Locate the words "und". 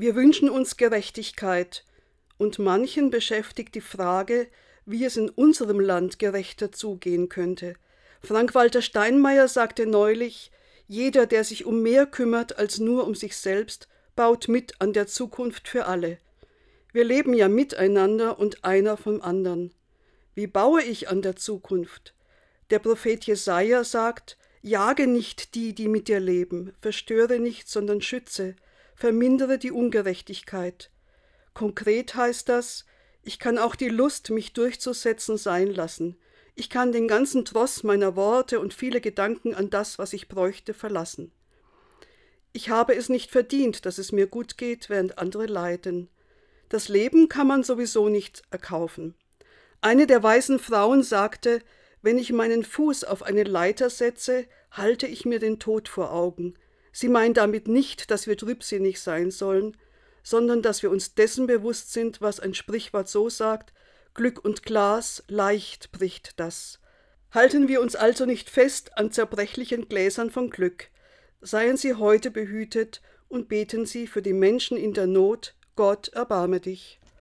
2.38-2.58, 18.38-18.64, 38.60-38.74, 64.44-64.62, 73.28-73.48